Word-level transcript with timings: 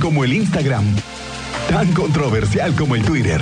como 0.00 0.22
el 0.22 0.34
Instagram, 0.34 0.84
tan 1.70 1.90
controversial 1.92 2.74
como 2.74 2.94
el 2.94 3.02
Twitter. 3.02 3.40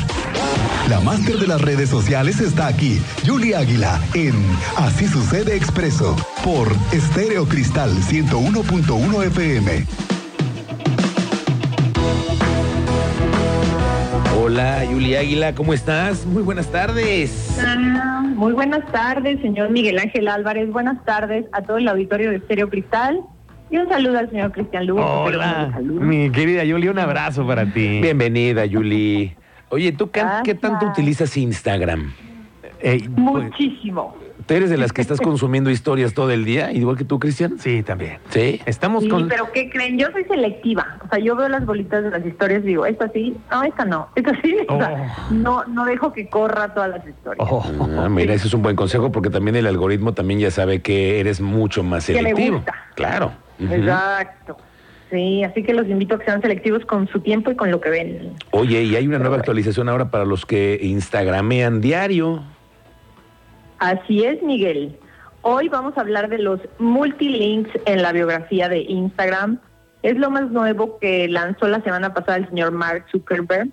La 0.89 1.01
máster 1.01 1.39
de 1.39 1.49
las 1.49 1.61
redes 1.61 1.89
sociales 1.91 2.41
está 2.41 2.69
aquí, 2.69 3.01
Julie 3.27 3.57
Águila, 3.57 4.01
en 4.15 4.35
Así 4.77 5.09
sucede 5.09 5.57
expreso, 5.57 6.15
por 6.45 6.69
Estéreo 6.93 7.47
Cristal 7.47 7.91
101.1 7.91 9.27
FM. 9.27 9.87
Hola, 14.41 14.85
Julia 14.89 15.21
Águila, 15.21 15.55
¿cómo 15.55 15.75
estás? 15.75 16.25
Muy 16.27 16.43
buenas 16.43 16.69
tardes. 16.69 17.59
Ah, 17.61 18.23
muy 18.25 18.53
buenas 18.53 18.87
tardes, 18.93 19.41
señor 19.41 19.71
Miguel 19.71 19.99
Ángel 19.99 20.29
Álvarez. 20.29 20.71
Buenas 20.71 21.05
tardes 21.05 21.47
a 21.51 21.63
todo 21.63 21.79
el 21.79 21.89
auditorio 21.89 22.31
de 22.31 22.37
Estéreo 22.37 22.71
Cristal. 22.71 23.21
Y 23.75 23.77
un 23.77 23.89
saludo 23.89 24.21
al 24.21 24.31
señor 24.31 24.53
Cristian 24.53 24.87
Lugo. 24.87 25.05
Hola, 25.05 25.81
mi 25.83 26.31
querida 26.31 26.63
Julie, 26.63 26.91
un 26.91 26.99
abrazo 27.01 27.45
para 27.45 27.67
ti. 27.67 27.99
Bienvenida, 28.01 28.63
Julie. 28.71 29.37
Oye, 29.69 29.91
¿tú 29.91 30.13
qué, 30.13 30.55
tanto 30.55 30.87
utilizas 30.87 31.37
Instagram? 31.37 32.13
Eh, 32.79 33.01
pues, 33.01 33.19
Muchísimo. 33.19 34.15
¿Tú 34.47 34.55
eres 34.55 34.71
de 34.71 34.77
las 34.77 34.93
que 34.93 35.01
estás 35.03 35.21
consumiendo 35.21 35.71
historias 35.71 36.15
todo 36.15 36.31
el 36.31 36.45
día, 36.45 36.71
igual 36.71 36.97
que 36.97 37.03
tú, 37.03 37.19
Cristian? 37.19 37.59
Sí, 37.59 37.83
también. 37.83 38.19
Sí. 38.29 38.61
Estamos 38.65 39.03
sí, 39.03 39.11
pero 39.29 39.51
¿qué 39.51 39.69
creen? 39.69 39.99
Yo 39.99 40.07
soy 40.13 40.23
selectiva. 40.23 40.99
O 41.05 41.09
sea, 41.09 41.19
yo 41.19 41.35
veo 41.35 41.49
las 41.49 41.67
bolitas 41.67 42.05
de 42.05 42.11
las 42.11 42.25
historias 42.25 42.63
y 42.63 42.69
digo, 42.69 42.87
esta 42.87 43.09
sí, 43.09 43.37
no, 43.51 43.65
esta 43.65 43.85
no, 43.85 44.07
esta 44.15 44.41
sí. 44.41 44.57
O 44.69 44.79
sea, 44.79 45.17
oh. 45.19 45.35
no, 45.35 45.65
no 45.65 45.85
dejo 45.85 46.13
que 46.13 46.29
corra 46.29 46.73
todas 46.73 46.91
las 46.91 47.05
historias. 47.05 47.45
Oh. 47.51 47.65
Ah, 47.99 48.09
mira, 48.09 48.35
ese 48.35 48.47
es 48.47 48.55
un 48.55 48.63
buen 48.63 48.77
consejo 48.77 49.11
porque 49.11 49.31
también 49.31 49.57
el 49.57 49.67
algoritmo 49.67 50.15
también 50.15 50.39
ya 50.39 50.53
sabe 50.53 50.81
que 50.81 51.19
eres 51.19 51.41
mucho 51.41 51.83
más 51.83 52.05
selectivo. 52.05 52.37
Que 52.37 52.45
le 52.45 52.51
gusta. 52.51 52.75
Claro. 52.95 53.44
Exacto. 53.59 54.57
Sí, 55.11 55.45
así 55.45 55.63
que 55.63 55.75
los 55.75 55.87
invito 55.89 56.17
a 56.17 56.19
que 56.19 56.25
sean 56.25 56.43
selectivos 56.43 56.85
con 56.87 57.07
su 57.09 57.21
tiempo 57.21 57.51
y 57.51 57.57
con 57.57 57.71
lo 57.71 57.81
que 57.81 57.91
ven. 57.91 58.35
Oye, 58.51 58.83
y 58.83 58.97
hay 58.97 59.07
una 59.07 59.19
nueva 59.19 59.37
actualización 59.37 59.89
ahora 59.89 60.11
para 60.11 60.25
los 60.25 60.45
que 60.45 60.79
instagramean 60.83 61.81
diario. 61.81 62.43
Así 63.79 64.25
es, 64.25 64.43
Miguel. 64.43 64.99
Hoy 65.43 65.69
vamos 65.69 65.97
a 65.99 66.01
hablar 66.01 66.31
de 66.31 66.39
los 66.39 66.59
multilinks 66.79 67.71
en 67.85 68.03
la 68.03 68.13
biografía 68.13 68.69
de 68.69 68.81
Instagram. 68.81 69.59
Es 70.03 70.17
lo 70.17 70.31
más 70.31 70.51
nuevo 70.51 70.99
que 70.99 71.29
lanzó 71.29 71.69
la 71.69 71.83
semana 71.83 72.15
pasada 72.15 72.39
el 72.39 72.49
señor 72.49 72.73
Mark 72.73 73.05
Zuckerberg. 73.13 73.69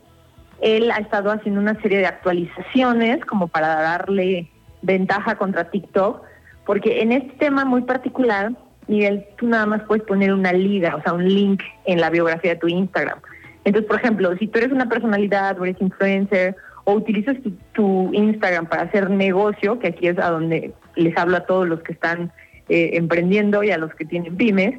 Él 0.59 0.91
ha 0.91 0.97
estado 0.97 1.31
haciendo 1.31 1.59
una 1.59 1.80
serie 1.81 2.00
de 2.00 2.06
actualizaciones 2.06 3.23
como 3.25 3.47
para 3.47 3.81
darle 3.81 4.52
ventaja 4.81 5.36
contra 5.36 5.72
TikTok, 5.72 6.22
porque 6.66 7.02
en 7.02 7.13
este 7.13 7.31
tema 7.38 7.66
muy 7.66 7.81
particular, 7.81 8.52
Miguel, 8.92 9.25
tú 9.38 9.47
nada 9.47 9.66
más 9.66 9.81
puedes 9.84 10.03
poner 10.03 10.34
una 10.34 10.52
liga, 10.52 10.95
o 10.97 11.02
sea, 11.02 11.14
un 11.14 11.28
link 11.28 11.64
en 11.86 12.02
la 12.02 12.09
biografía 12.09 12.52
de 12.52 12.59
tu 12.59 12.67
Instagram. 12.67 13.20
Entonces, 13.64 13.88
por 13.88 14.00
ejemplo, 14.00 14.36
si 14.38 14.47
tú 14.47 14.59
eres 14.59 14.72
una 14.72 14.89
personalidad 14.89 15.59
o 15.59 15.66
eres 15.66 15.81
influencer 15.81 16.56
o 16.84 16.94
utilizas 16.94 17.38
tu, 17.73 18.12
Instagram 18.14 18.66
para 18.66 18.84
hacer 18.84 19.09
negocio, 19.09 19.80
que 19.80 19.88
aquí 19.88 20.08
es 20.08 20.19
a 20.19 20.30
donde 20.30 20.73
les 20.95 21.16
hablo 21.17 21.38
a 21.38 21.45
todos 21.45 21.67
los 21.67 21.81
que 21.81 21.94
están 21.94 22.31
eh, 22.69 22.92
emprendiendo 22.94 23.64
y 23.64 23.72
a 23.72 23.78
los 23.78 23.94
que 23.95 24.06
tienen 24.06 24.36
pymes, 24.36 24.78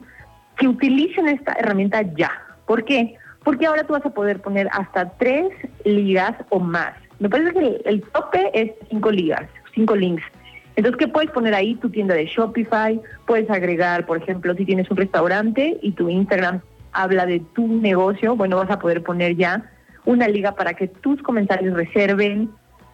que 0.58 0.68
utilicen 0.68 1.28
esta 1.28 1.52
herramienta 1.54 2.02
ya. 2.02 2.30
¿Por 2.66 2.84
qué? 2.84 3.14
Porque 3.44 3.66
ahora 3.66 3.84
tú 3.84 3.94
vas 3.94 4.04
a 4.04 4.10
poder 4.10 4.40
poner 4.40 4.68
hasta 4.72 5.10
tres 5.16 5.48
ligas 5.84 6.34
o 6.50 6.60
más. 6.60 6.92
Me 7.18 7.30
parece 7.30 7.52
que 7.52 7.82
el, 7.84 8.02
tope 8.02 8.50
es 8.52 8.72
cinco 8.90 9.10
ligas, 9.10 9.48
cinco 9.74 9.96
links. 9.96 10.24
Entonces, 10.76 10.98
¿qué 10.98 11.08
puedes 11.08 11.30
poner 11.30 11.54
ahí? 11.54 11.74
Tu 11.76 11.90
tienda 11.90 12.14
de 12.14 12.26
Shopify, 12.26 13.00
puedes 13.26 13.50
agregar, 13.50 14.06
por 14.06 14.16
ejemplo, 14.16 14.54
si 14.54 14.64
tienes 14.64 14.90
un 14.90 14.96
restaurante 14.96 15.78
y 15.82 15.92
tu 15.92 16.08
Instagram 16.08 16.60
habla 16.92 17.26
de 17.26 17.40
tu 17.54 17.66
negocio, 17.66 18.36
bueno, 18.36 18.56
vas 18.56 18.70
a 18.70 18.78
poder 18.78 19.02
poner 19.02 19.36
ya 19.36 19.70
una 20.04 20.28
liga 20.28 20.54
para 20.54 20.74
que 20.74 20.88
tus 20.88 21.22
comentarios 21.22 21.74
reserven. 21.74 22.50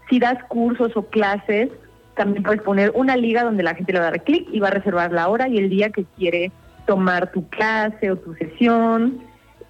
Si 0.09 0.19
das 0.19 0.43
cursos 0.49 0.97
o 0.97 1.03
clases, 1.07 1.69
también 2.17 2.43
puedes 2.43 2.63
poner 2.63 2.93
una 2.95 3.17
liga 3.17 3.45
donde 3.45 3.63
la 3.63 3.75
gente 3.75 3.93
le 3.93 4.01
va 4.01 4.09
a 4.09 4.11
dar 4.11 4.25
clic 4.25 4.49
y 4.53 4.61
va 4.61 4.69
a 4.69 4.73
reservar 4.73 5.13
la 5.13 5.29
hora 5.29 5.49
y 5.49 5.59
el 5.59 5.69
día 5.69 5.91
que 5.91 6.05
quiere 6.17 6.51
tomar 6.87 7.31
tu 7.33 7.49
clase 7.49 8.11
o 8.11 8.17
tu 8.17 8.35
sesión. 8.35 9.21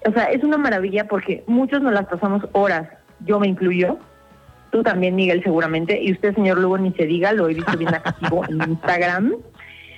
O 0.05 0.11
sea, 0.11 0.25
es 0.25 0.43
una 0.43 0.57
maravilla 0.57 1.07
porque 1.07 1.43
muchos 1.47 1.81
nos 1.81 1.93
las 1.93 2.07
pasamos 2.07 2.43
horas, 2.53 2.87
yo 3.25 3.39
me 3.39 3.47
incluyo, 3.47 3.99
tú 4.71 4.83
también, 4.83 5.15
Miguel, 5.15 5.43
seguramente, 5.43 6.01
y 6.01 6.11
usted, 6.11 6.35
señor 6.35 6.59
Lugo, 6.59 6.77
ni 6.77 6.91
se 6.93 7.05
diga, 7.05 7.33
lo 7.33 7.49
he 7.49 7.53
visto 7.53 7.77
bien 7.77 7.93
activo 7.93 8.43
en 8.49 8.71
Instagram. 8.71 9.35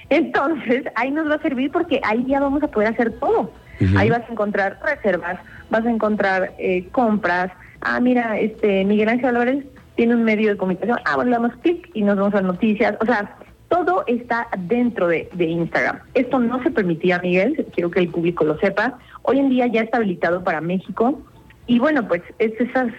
Entonces, 0.09 0.83
ahí 0.95 1.11
nos 1.11 1.29
va 1.29 1.35
a 1.35 1.41
servir 1.41 1.71
porque 1.71 2.01
ahí 2.03 2.25
ya 2.27 2.39
vamos 2.39 2.61
a 2.63 2.67
poder 2.67 2.89
hacer 2.89 3.13
todo. 3.19 3.51
Ahí 3.95 4.09
vas 4.09 4.21
a 4.27 4.31
encontrar 4.31 4.77
reservas, 4.85 5.39
vas 5.71 5.85
a 5.85 5.89
encontrar 5.89 6.53
eh, 6.59 6.87
compras. 6.91 7.51
Ah, 7.81 7.99
mira, 7.99 8.37
este 8.37 8.85
Miguel 8.85 9.09
Ángel 9.09 9.29
Álvarez 9.29 9.65
tiene 9.95 10.15
un 10.15 10.23
medio 10.23 10.51
de 10.51 10.57
comunicación. 10.57 10.99
Ah, 11.05 11.15
bueno, 11.15 11.31
le 11.31 11.37
damos 11.37 11.55
clic 11.61 11.89
y 11.93 12.03
nos 12.03 12.17
vamos 12.17 12.35
a 12.35 12.41
noticias. 12.41 12.95
O 12.99 13.05
sea, 13.05 13.37
todo 13.69 14.03
está 14.05 14.47
dentro 14.67 15.07
de, 15.07 15.29
de, 15.33 15.45
Instagram. 15.45 15.99
Esto 16.13 16.37
no 16.39 16.61
se 16.61 16.69
permitía, 16.69 17.19
Miguel, 17.19 17.65
quiero 17.73 17.89
que 17.89 18.01
el 18.01 18.09
público 18.09 18.43
lo 18.43 18.59
sepa. 18.59 18.99
Hoy 19.23 19.39
en 19.39 19.49
día 19.49 19.65
ya 19.67 19.81
está 19.81 19.97
habilitado 19.97 20.43
para 20.43 20.61
México. 20.61 21.19
Y 21.65 21.79
bueno, 21.79 22.07
pues 22.07 22.21
es 22.37 22.51
esas 22.59 22.91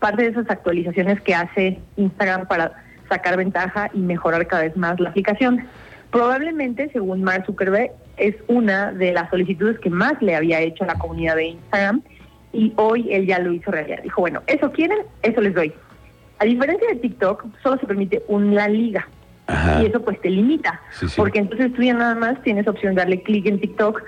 parte 0.00 0.22
de 0.22 0.28
esas 0.30 0.50
actualizaciones 0.50 1.20
que 1.20 1.34
hace 1.34 1.78
Instagram 1.96 2.48
para 2.48 2.72
sacar 3.08 3.36
ventaja 3.36 3.90
y 3.92 3.98
mejorar 3.98 4.46
cada 4.46 4.62
vez 4.62 4.76
más 4.76 4.98
la 4.98 5.10
aplicación. 5.10 5.66
Probablemente, 6.10 6.90
según 6.92 7.22
Mark 7.22 7.44
Zuckerberg, 7.46 7.92
es 8.16 8.34
una 8.48 8.92
de 8.92 9.12
las 9.12 9.30
solicitudes 9.30 9.78
que 9.78 9.90
más 9.90 10.20
le 10.20 10.34
había 10.34 10.60
hecho 10.60 10.84
a 10.84 10.88
la 10.88 10.94
comunidad 10.94 11.36
de 11.36 11.48
Instagram 11.48 12.02
y 12.52 12.72
hoy 12.76 13.12
él 13.12 13.26
ya 13.26 13.38
lo 13.38 13.52
hizo 13.52 13.70
realidad. 13.70 14.02
Dijo, 14.02 14.20
bueno, 14.20 14.42
eso 14.46 14.72
quieren, 14.72 14.98
eso 15.22 15.40
les 15.40 15.54
doy. 15.54 15.72
A 16.38 16.44
diferencia 16.44 16.88
de 16.88 16.96
TikTok, 16.96 17.44
solo 17.62 17.78
se 17.78 17.86
permite 17.86 18.22
una 18.28 18.66
liga. 18.66 19.08
Y 19.80 19.86
eso 19.86 20.00
pues 20.02 20.20
te 20.20 20.30
limita, 20.30 20.80
porque 21.16 21.40
entonces 21.40 21.72
tú 21.72 21.82
ya 21.82 21.92
nada 21.92 22.14
más 22.14 22.40
tienes 22.42 22.68
opción 22.68 22.94
de 22.94 23.00
darle 23.00 23.20
clic 23.22 23.46
en 23.46 23.58
TikTok 23.60 24.00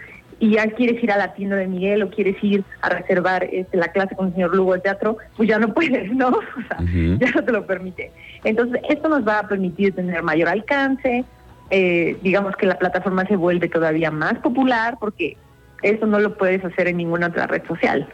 y 0.42 0.50
ya 0.50 0.66
quieres 0.66 1.00
ir 1.00 1.12
a 1.12 1.16
la 1.16 1.34
tienda 1.34 1.54
de 1.54 1.68
Miguel 1.68 2.02
o 2.02 2.10
quieres 2.10 2.34
ir 2.42 2.64
a 2.80 2.88
reservar 2.88 3.44
este, 3.44 3.76
la 3.76 3.92
clase 3.92 4.16
con 4.16 4.26
el 4.26 4.32
señor 4.32 4.56
Lugo 4.56 4.74
de 4.74 4.80
teatro, 4.80 5.16
pues 5.36 5.48
ya 5.48 5.60
no 5.60 5.72
puedes, 5.72 6.10
¿no? 6.10 6.30
O 6.56 6.62
sea, 6.66 6.78
ya 6.80 7.30
no 7.30 7.44
te 7.44 7.52
lo 7.52 7.64
permite. 7.64 8.10
Entonces, 8.42 8.82
esto 8.88 9.08
nos 9.08 9.26
va 9.26 9.38
a 9.38 9.46
permitir 9.46 9.94
tener 9.94 10.20
mayor 10.24 10.48
alcance, 10.48 11.24
eh, 11.70 12.16
digamos 12.22 12.56
que 12.56 12.66
la 12.66 12.76
plataforma 12.76 13.24
se 13.26 13.36
vuelve 13.36 13.68
todavía 13.68 14.10
más 14.10 14.34
popular 14.38 14.96
porque 14.98 15.36
eso 15.82 16.06
no 16.06 16.18
lo 16.18 16.36
puedes 16.36 16.64
hacer 16.64 16.88
en 16.88 16.96
ninguna 16.96 17.28
otra 17.28 17.46
red 17.46 17.62
social. 17.68 18.08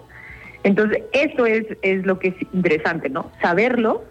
Entonces, 0.65 1.05
esto 1.15 1.47
es, 1.47 1.65
es 1.81 2.05
lo 2.05 2.19
que 2.19 2.29
es 2.29 2.35
interesante, 2.53 3.09
¿no? 3.09 3.33
Saberlo 3.41 4.05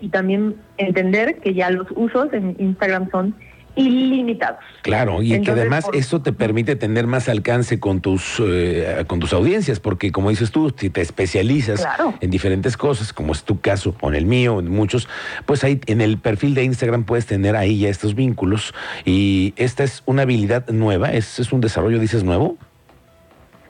y 0.00 0.08
también 0.08 0.56
entender 0.78 1.36
que 1.40 1.52
ya 1.52 1.68
los 1.68 1.86
usos 1.94 2.32
en 2.32 2.56
Instagram 2.58 3.10
son 3.10 3.34
ilimitados. 3.76 4.58
Claro, 4.82 5.22
y 5.22 5.40
que 5.42 5.50
además 5.50 5.86
eso 5.92 6.20
te 6.20 6.32
permite 6.32 6.76
tener 6.76 7.06
más 7.06 7.28
alcance 7.28 7.78
con 7.78 8.00
tus 8.00 8.40
eh, 8.44 9.04
con 9.06 9.20
tus 9.20 9.32
audiencias, 9.32 9.80
porque 9.80 10.12
como 10.12 10.30
dices 10.30 10.50
tú, 10.50 10.72
si 10.76 10.90
te 10.90 11.00
especializas 11.00 11.86
en 12.20 12.30
diferentes 12.30 12.76
cosas, 12.76 13.12
como 13.12 13.32
es 13.32 13.44
tu 13.44 13.60
caso, 13.60 13.94
o 14.00 14.08
en 14.08 14.14
el 14.14 14.26
mío, 14.26 14.58
en 14.60 14.70
muchos, 14.70 15.08
pues 15.46 15.64
ahí 15.64 15.80
en 15.86 16.00
el 16.00 16.18
perfil 16.18 16.54
de 16.54 16.64
Instagram 16.64 17.04
puedes 17.04 17.26
tener 17.26 17.56
ahí 17.56 17.80
ya 17.80 17.88
estos 17.88 18.14
vínculos 18.14 18.74
y 19.04 19.54
esta 19.56 19.84
es 19.84 20.02
una 20.06 20.22
habilidad 20.22 20.68
nueva, 20.68 21.12
es, 21.12 21.38
es 21.38 21.52
un 21.52 21.60
desarrollo, 21.60 21.98
dices, 21.98 22.24
nuevo. 22.24 22.56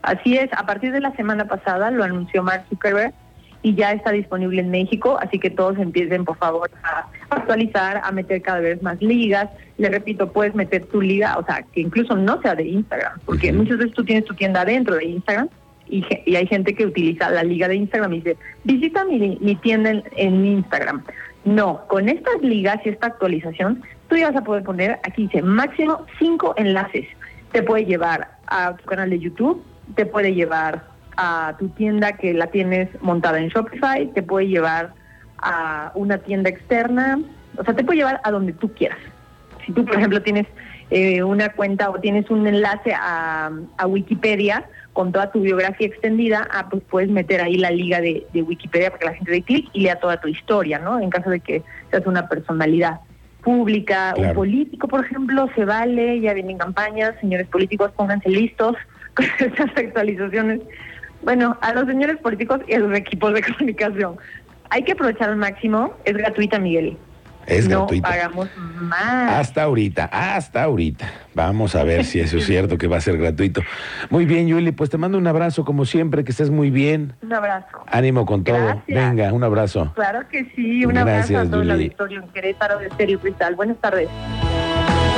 Así 0.03 0.37
es, 0.37 0.51
a 0.53 0.65
partir 0.65 0.93
de 0.93 1.01
la 1.01 1.15
semana 1.17 1.47
pasada 1.47 1.91
lo 1.91 2.05
anunció 2.05 2.43
Mark 2.43 2.65
Zuckerberg 2.71 3.13
y 3.63 3.75
ya 3.75 3.93
está 3.93 4.13
disponible 4.13 4.61
en 4.61 4.71
México, 4.71 5.19
así 5.21 5.39
que 5.39 5.51
todos 5.51 5.79
empiecen 5.79 6.25
por 6.25 6.37
favor 6.37 6.71
a 6.83 7.07
actualizar, 7.31 8.01
a 8.05 8.13
meter 8.13 8.41
cada 8.43 8.61
vez 8.61 8.83
más 8.83 9.01
ligas. 9.03 9.49
Le 9.79 9.89
repito, 9.89 10.33
puedes 10.33 10.55
meter 10.55 10.85
tu 10.87 11.01
liga, 11.01 11.37
o 11.39 11.45
sea, 11.45 11.65
que 11.73 11.81
incluso 11.81 12.17
no 12.17 12.41
sea 12.41 12.55
de 12.55 12.65
Instagram, 12.65 13.19
porque 13.25 13.53
muchas 13.53 13.79
veces 13.79 13.95
tú 13.95 14.05
tienes 14.05 14.25
tu 14.25 14.35
tienda 14.35 14.65
dentro 14.65 14.97
de 14.97 15.05
Instagram 15.07 15.49
y, 15.89 16.05
y, 16.27 16.37
hay 16.37 16.47
gente 16.47 16.75
que 16.75 16.87
utiliza 16.87 17.31
la 17.31 17.43
liga 17.43 17.67
de 17.67 17.77
Instagram 17.77 18.13
y 18.13 18.17
dice, 18.17 18.37
visita 18.65 19.05
mi, 19.05 19.39
mi 19.41 19.55
tienda 19.57 19.91
en, 19.91 20.05
en, 20.17 20.45
Instagram. 20.45 21.03
No, 21.45 21.87
con 21.89 22.09
estas 22.09 22.41
ligas 22.43 22.79
y 22.85 22.91
esta 22.91 23.07
actualización, 23.07 23.83
tú 24.09 24.17
ya 24.17 24.31
vas 24.31 24.37
a 24.37 24.45
poder 24.45 24.65
poner, 24.65 24.99
aquí 25.03 25.23
dice, 25.23 25.43
máximo 25.43 26.05
cinco 26.19 26.55
enlaces. 26.57 27.07
Te 27.53 27.63
puede 27.63 27.87
llevar 27.87 28.29
a 28.47 28.77
tu 28.77 28.85
canal 28.85 29.09
de 29.09 29.19
YouTube, 29.19 29.65
te 29.95 30.05
puede 30.05 30.35
llevar 30.35 30.85
a 31.21 31.57
tu 31.59 31.69
tienda 31.71 32.13
que 32.13 32.33
la 32.33 32.47
tienes 32.47 32.89
montada 33.03 33.41
en 33.41 33.49
Shopify, 33.49 34.07
te 34.15 34.23
puede 34.23 34.47
llevar 34.47 34.95
a 35.39 35.91
una 35.97 36.19
tienda 36.19 36.49
externa, 36.49 37.19
o 37.57 37.65
sea, 37.65 37.75
te 37.75 37.83
puede 37.83 37.99
llevar 37.99 38.21
a 38.23 38.31
donde 38.31 38.53
tú 38.53 38.73
quieras. 38.73 38.99
Si 39.67 39.73
tú, 39.73 39.85
por 39.85 39.97
ejemplo, 39.97 40.23
tienes 40.23 40.47
eh, 40.91 41.25
una 41.25 41.49
cuenta 41.51 41.91
o 41.91 41.99
tienes 41.99 42.31
un 42.31 42.47
enlace 42.47 42.95
a, 42.95 43.51
Wikipedia 43.87 44.65
con 44.93 45.11
toda 45.11 45.33
tu 45.33 45.41
biografía 45.41 45.89
extendida, 45.89 46.47
ah, 46.53 46.69
pues 46.71 46.85
puedes 46.89 47.11
meter 47.11 47.41
ahí 47.41 47.57
la 47.57 47.71
liga 47.71 48.01
de, 48.01 48.25
Wikipedia 48.35 48.91
para 48.91 49.01
que 49.01 49.07
la 49.07 49.15
gente 49.15 49.33
dé 49.33 49.43
clic 49.43 49.69
y 49.73 49.81
lea 49.81 49.97
toda 49.97 50.21
tu 50.21 50.29
historia, 50.29 50.79
¿no? 50.79 51.01
En 51.01 51.11
caso 51.11 51.31
de 51.31 51.41
que 51.41 51.65
seas 51.91 52.07
una 52.07 52.29
personalidad 52.29 53.01
pública, 53.43 54.15
un 54.17 54.35
político, 54.35 54.87
por 54.87 55.05
ejemplo, 55.05 55.51
se 55.57 55.65
vale, 55.65 56.21
ya 56.21 56.33
vienen 56.33 56.59
campañas, 56.59 57.15
señores 57.21 57.49
políticos, 57.49 57.91
pónganse 57.97 58.29
listos 58.29 58.77
con 59.15 59.27
estas 59.41 59.77
actualizaciones 59.77 60.61
Bueno, 61.23 61.57
a 61.61 61.73
los 61.73 61.87
señores 61.87 62.17
políticos 62.19 62.61
y 62.69 62.75
a 62.75 62.79
los 62.79 62.97
equipos 62.97 63.33
de 63.35 63.43
comunicación. 63.53 64.17
Hay 64.71 64.83
que 64.83 64.93
aprovechar 64.93 65.31
al 65.31 65.37
máximo. 65.37 65.95
Es 66.05 66.17
gratuita, 66.17 66.59
Miguel. 66.59 66.97
Es 67.49 67.67
no 67.67 67.87
pagamos 68.03 68.49
más. 68.79 69.33
Hasta 69.33 69.63
ahorita, 69.63 70.05
hasta 70.13 70.63
ahorita. 70.65 71.11
Vamos 71.35 71.75
a 71.75 71.83
ver 71.83 72.05
si 72.05 72.21
eso 72.21 72.37
es 72.37 72.45
cierto 72.47 72.77
que 72.77 72.87
va 72.89 72.99
a 72.99 73.01
ser 73.01 73.17
gratuito. 73.17 73.63
Muy 74.11 74.27
bien, 74.27 74.49
Yuli, 74.49 74.71
pues 74.73 74.91
te 74.91 74.99
mando 74.99 75.17
un 75.17 75.27
abrazo 75.27 75.65
como 75.65 75.87
siempre, 75.87 76.25
que 76.25 76.33
estés 76.33 76.51
muy 76.51 76.71
bien. 76.71 77.15
Un 77.23 77.33
abrazo. 77.33 77.79
Ánimo 77.87 78.27
con 78.27 78.45
todo. 78.45 78.83
Venga, 78.87 79.33
un 79.33 79.45
abrazo. 79.45 79.93
Claro 79.95 80.29
que 80.29 80.45
sí, 80.55 80.85
un 80.85 80.99
abrazo 80.99 81.39
a 81.39 81.47
todo 81.47 81.63
el 81.63 81.71
auditorio 81.71 82.23
en 82.23 82.29
Querétaro 82.29 82.81
de 82.81 82.89
Cristal. 82.91 83.55
Buenas 83.55 83.79
tardes. 83.79 84.11